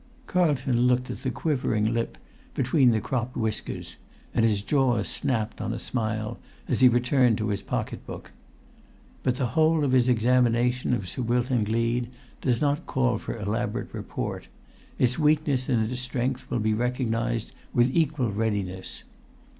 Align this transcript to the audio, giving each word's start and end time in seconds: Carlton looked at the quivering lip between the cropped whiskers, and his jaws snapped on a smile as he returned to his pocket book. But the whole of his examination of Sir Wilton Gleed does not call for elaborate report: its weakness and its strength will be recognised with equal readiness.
Carlton 0.25 0.87
looked 0.87 1.11
at 1.11 1.21
the 1.21 1.29
quivering 1.29 1.93
lip 1.93 2.17
between 2.55 2.89
the 2.89 2.99
cropped 2.99 3.37
whiskers, 3.37 3.97
and 4.33 4.43
his 4.43 4.63
jaws 4.63 5.07
snapped 5.07 5.61
on 5.61 5.71
a 5.73 5.77
smile 5.77 6.39
as 6.67 6.79
he 6.79 6.89
returned 6.89 7.37
to 7.37 7.49
his 7.49 7.61
pocket 7.61 8.03
book. 8.07 8.31
But 9.21 9.35
the 9.35 9.45
whole 9.53 9.83
of 9.83 9.91
his 9.91 10.09
examination 10.09 10.95
of 10.95 11.07
Sir 11.07 11.21
Wilton 11.21 11.63
Gleed 11.65 12.09
does 12.41 12.59
not 12.59 12.87
call 12.87 13.19
for 13.19 13.37
elaborate 13.39 13.93
report: 13.93 14.47
its 14.97 15.19
weakness 15.19 15.69
and 15.69 15.87
its 15.91 16.01
strength 16.01 16.49
will 16.49 16.57
be 16.59 16.73
recognised 16.73 17.53
with 17.71 17.95
equal 17.95 18.31
readiness. 18.31 19.03